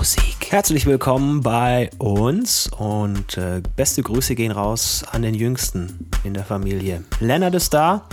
Musik. 0.00 0.50
Herzlich 0.50 0.86
willkommen 0.86 1.42
bei 1.42 1.90
uns 1.98 2.68
und 2.68 3.36
äh, 3.36 3.60
beste 3.76 4.02
Grüße 4.02 4.34
gehen 4.34 4.50
raus 4.50 5.04
an 5.12 5.20
den 5.20 5.34
Jüngsten 5.34 6.08
in 6.24 6.32
der 6.32 6.44
Familie. 6.44 7.04
Lennart 7.20 7.54
ist 7.54 7.74
da 7.74 8.06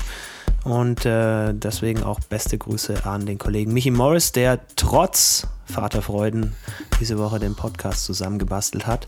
und 0.66 1.06
äh, 1.06 1.54
deswegen 1.54 2.04
auch 2.04 2.20
beste 2.20 2.58
Grüße 2.58 3.06
an 3.06 3.26
den 3.26 3.38
Kollegen 3.38 3.72
Michi 3.72 3.92
Morris, 3.92 4.34
der 4.34 4.60
trotz 4.76 5.48
Vaterfreuden 5.64 6.58
diese 7.00 7.18
Woche 7.20 7.40
den 7.40 7.56
Podcast 7.56 8.04
zusammengebastelt 8.04 8.86
hat. 8.86 9.08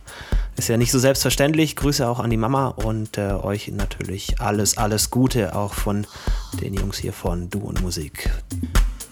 Ist 0.56 0.70
ja 0.70 0.78
nicht 0.78 0.94
so 0.94 1.00
selbstverständlich. 1.00 1.76
Grüße 1.76 2.08
auch 2.08 2.22
an 2.22 2.30
die 2.30 2.38
Mama 2.38 2.68
und 2.70 3.18
äh, 3.18 3.34
euch 3.34 3.68
natürlich 3.74 4.40
alles, 4.40 4.78
alles 4.78 5.10
Gute 5.10 5.54
auch 5.54 5.74
von 5.74 6.08
den 6.62 6.76
Jungs 6.76 6.98
hier 6.98 7.12
von 7.12 7.50
Du 7.50 7.60
und 7.60 7.82
Musik. 7.82 8.30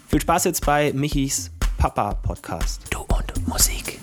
Viel 0.07 0.21
Spaß 0.21 0.45
jetzt 0.45 0.65
bei 0.65 0.93
Michis 0.93 1.51
Papa 1.77 2.13
Podcast. 2.13 2.81
Du 2.89 3.01
und 3.01 3.26
Musik. 3.47 3.97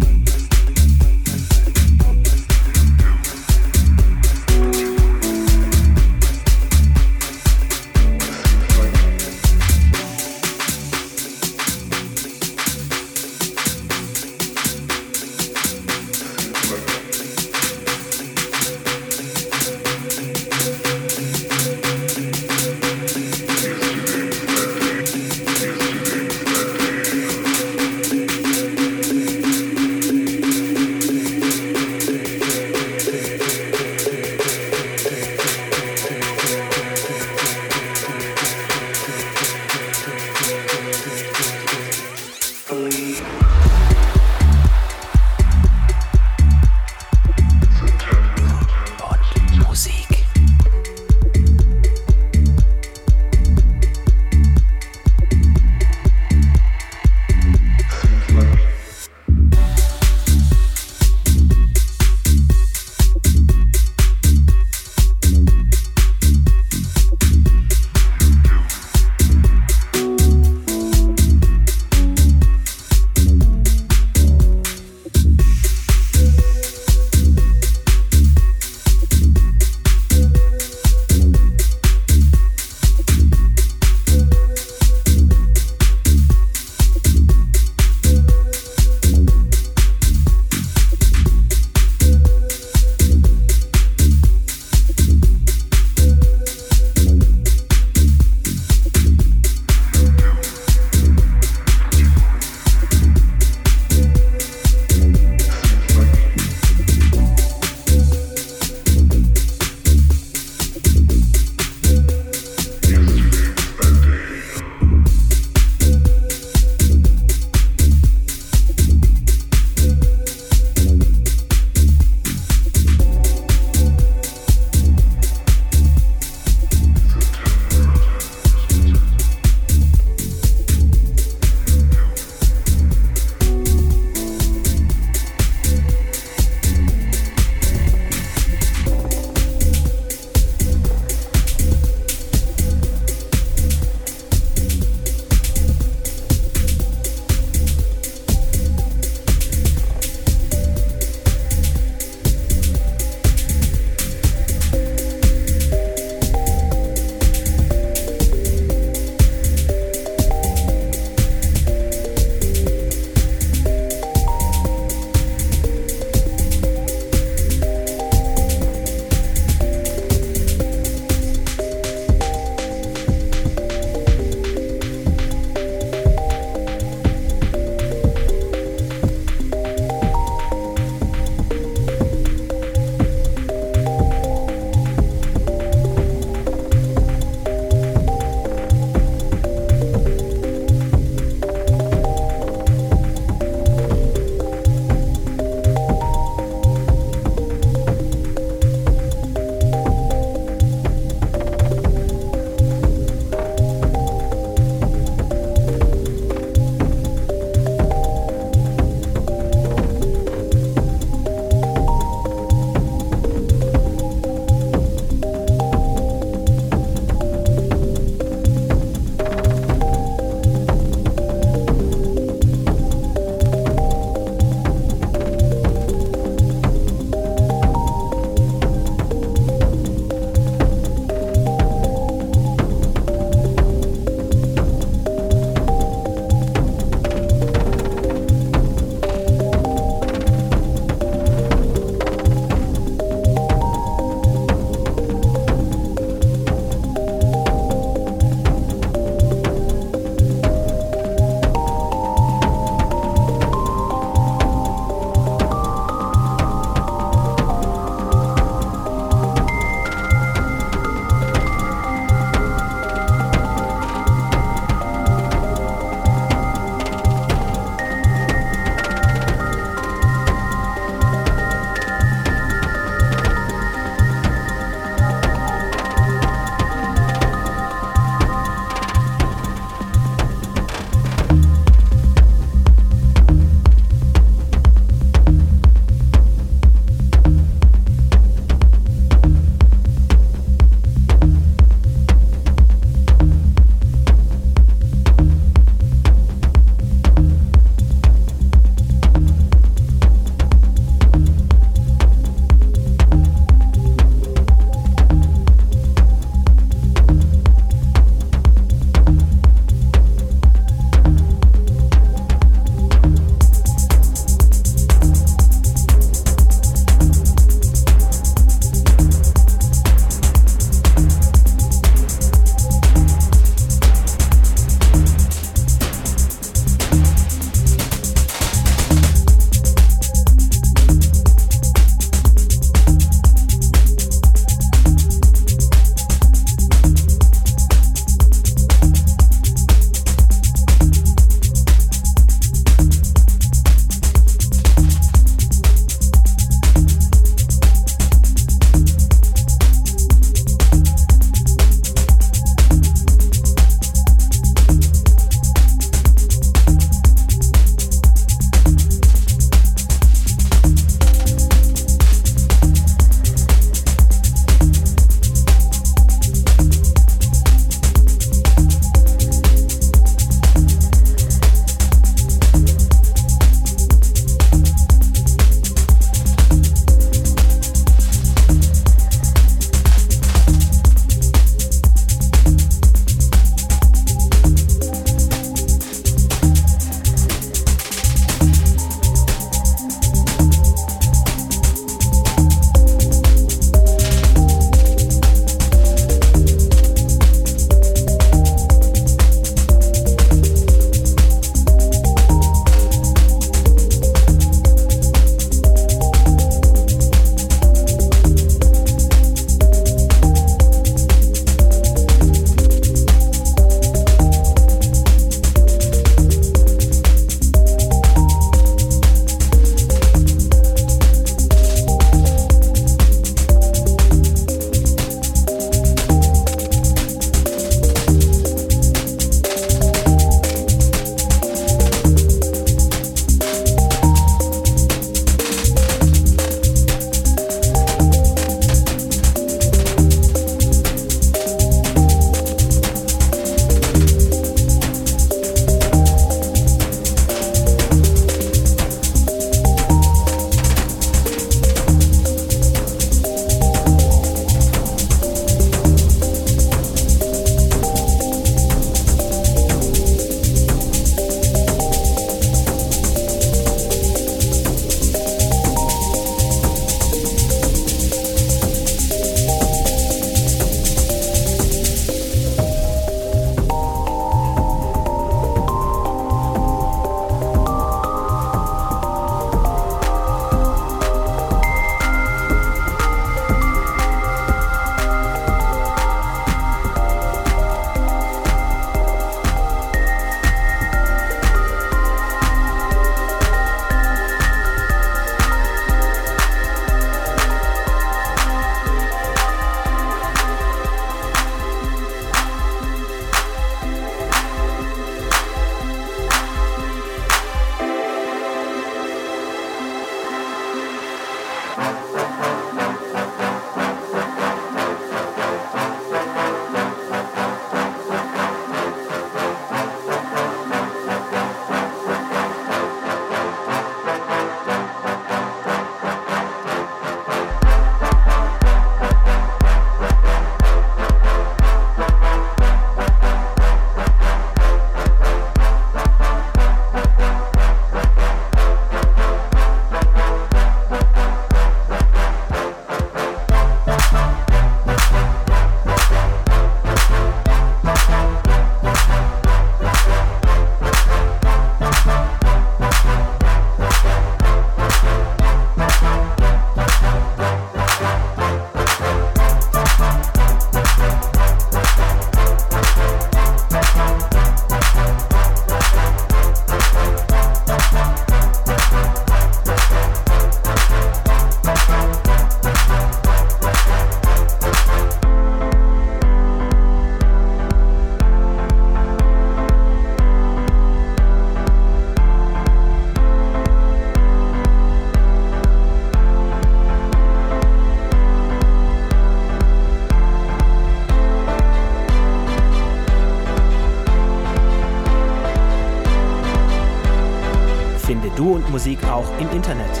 Musik 598.72 599.04
auch 599.04 599.26
im 599.38 599.50
Internet. 599.50 600.00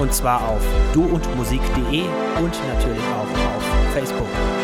Und 0.00 0.12
zwar 0.12 0.48
auf 0.48 0.60
duundmusik.de 0.92 2.02
und 2.42 2.68
natürlich 2.68 3.04
auch 3.14 3.56
auf 3.56 3.92
Facebook. 3.94 4.59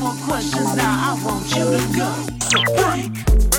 more 0.00 0.14
questions 0.24 0.74
now. 0.76 1.12
I 1.12 1.24
want 1.24 1.44
you 1.54 1.64
to 1.64 1.98
go. 1.98 2.10
So 2.48 2.64
break. 2.74 3.49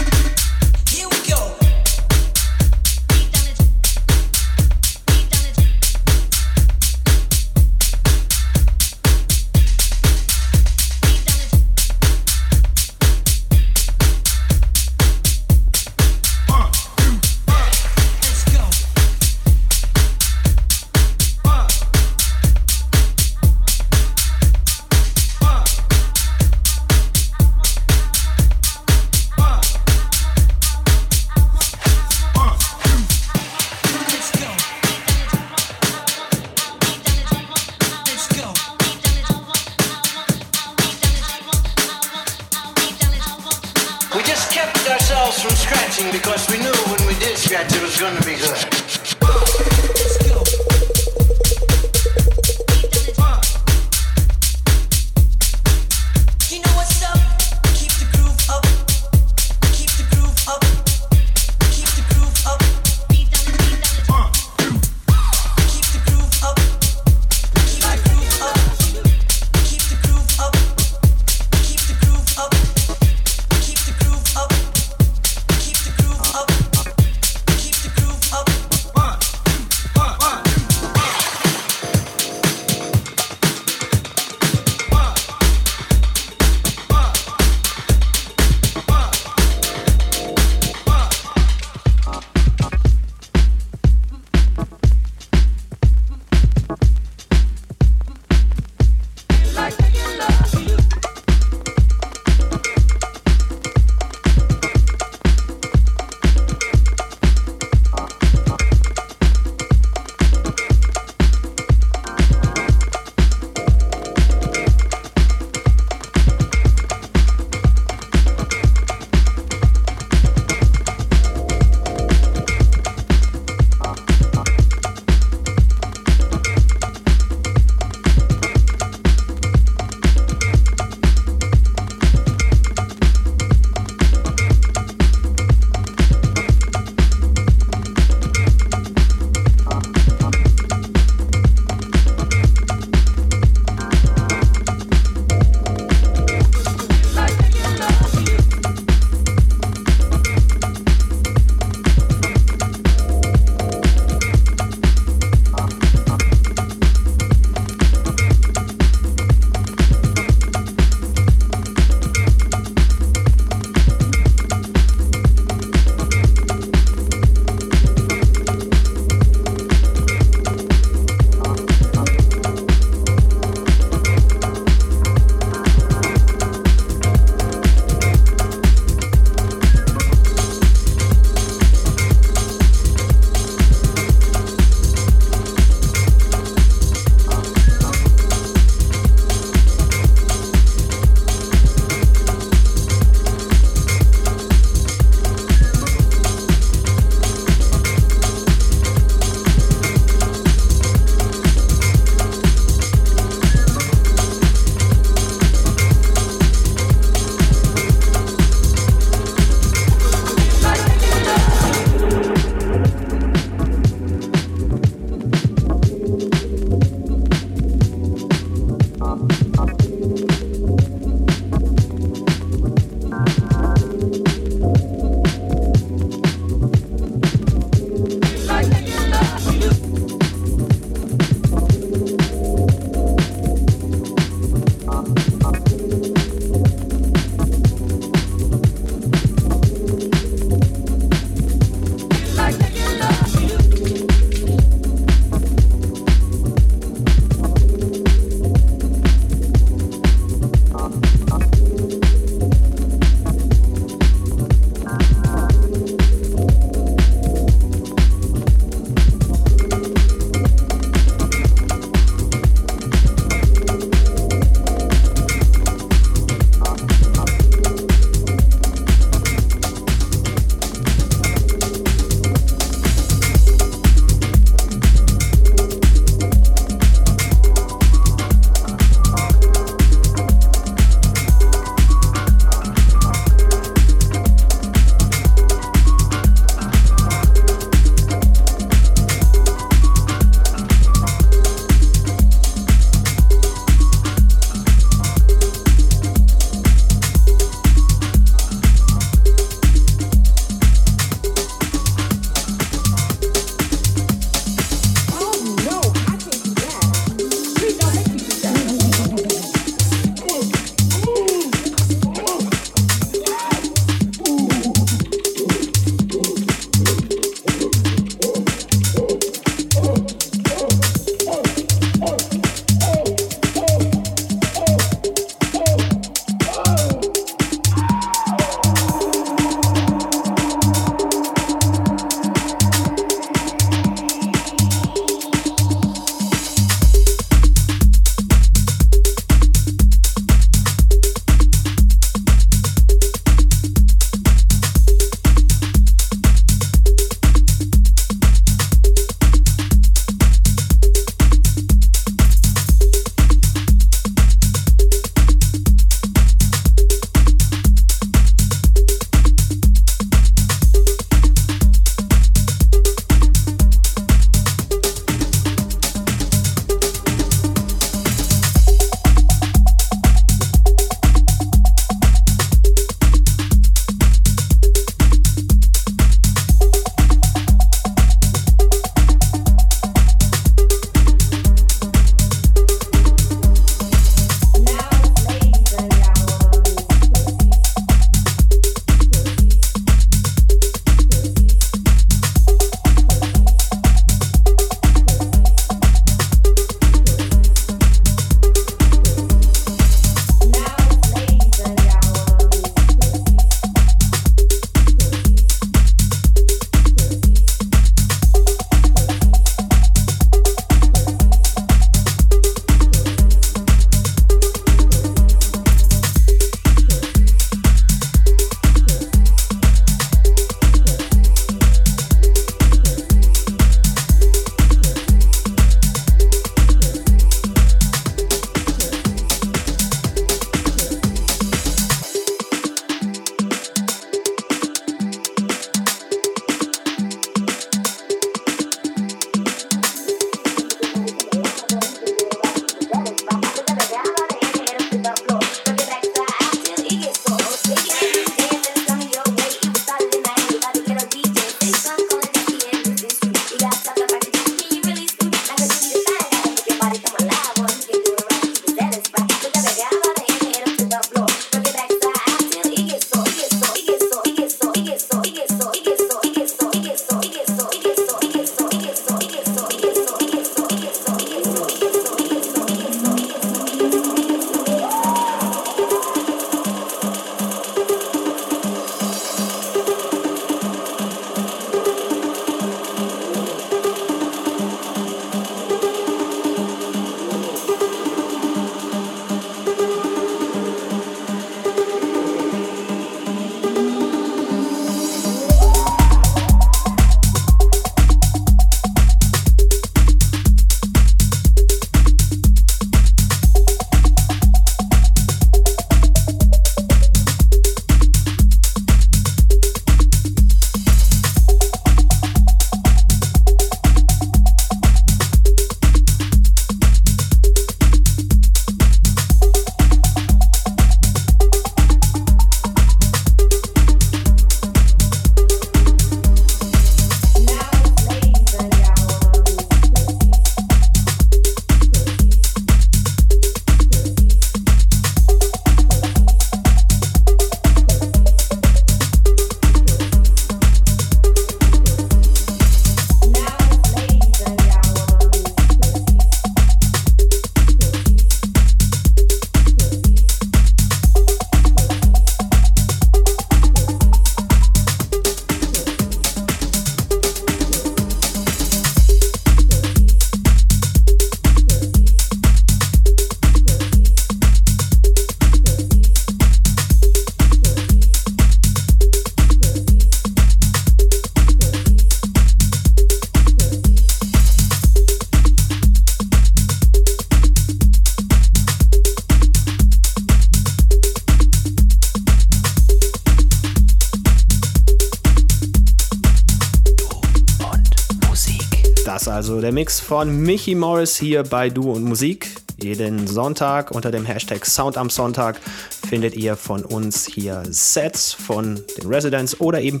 Der 589.60 589.72
Mix 589.72 589.98
von 589.98 590.42
Michi 590.42 590.74
Morris 590.74 591.16
hier 591.16 591.42
bei 591.42 591.70
Du 591.70 591.90
und 591.90 592.04
Musik. 592.04 592.54
Jeden 592.80 593.26
Sonntag 593.26 593.90
unter 593.90 594.10
dem 594.10 594.24
Hashtag 594.24 594.64
Sound 594.66 594.96
am 594.96 595.10
Sonntag 595.10 595.60
findet 596.08 596.36
ihr 596.36 596.56
von 596.56 596.84
uns 596.84 597.26
hier 597.26 597.62
Sets 597.68 598.32
von 598.32 598.80
den 598.96 599.08
Residents 599.08 599.60
oder 599.60 599.80
eben 599.80 600.00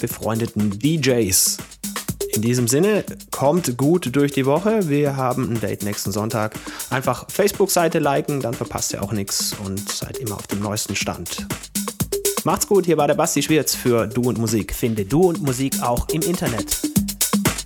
befreundeten 0.00 0.78
DJs. 0.78 1.58
In 2.32 2.42
diesem 2.42 2.68
Sinne, 2.68 3.04
kommt 3.30 3.76
gut 3.78 4.14
durch 4.14 4.32
die 4.32 4.46
Woche. 4.46 4.88
Wir 4.88 5.16
haben 5.16 5.50
ein 5.50 5.60
Date 5.60 5.84
nächsten 5.84 6.12
Sonntag. 6.12 6.54
Einfach 6.90 7.30
Facebook-Seite 7.30 7.98
liken, 7.98 8.40
dann 8.40 8.54
verpasst 8.54 8.92
ihr 8.92 9.02
auch 9.02 9.12
nichts 9.12 9.54
und 9.64 9.90
seid 9.90 10.18
immer 10.18 10.36
auf 10.36 10.46
dem 10.46 10.60
neuesten 10.60 10.96
Stand. 10.96 11.46
Macht's 12.44 12.66
gut, 12.66 12.86
hier 12.86 12.96
war 12.96 13.08
der 13.08 13.14
Basti 13.14 13.42
Schwierz 13.42 13.74
für 13.74 14.06
Du 14.06 14.22
und 14.22 14.38
Musik. 14.38 14.74
Finde 14.74 15.04
Du 15.04 15.28
und 15.28 15.42
Musik 15.42 15.82
auch 15.82 16.08
im 16.10 16.22
Internet. 16.22 16.85